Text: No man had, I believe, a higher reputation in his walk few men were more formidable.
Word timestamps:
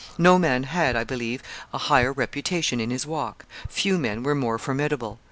No 0.17 0.39
man 0.39 0.63
had, 0.63 0.95
I 0.95 1.03
believe, 1.03 1.43
a 1.71 1.77
higher 1.77 2.11
reputation 2.11 2.79
in 2.79 2.89
his 2.89 3.05
walk 3.05 3.45
few 3.69 3.99
men 3.99 4.23
were 4.23 4.33
more 4.33 4.57
formidable. 4.57 5.19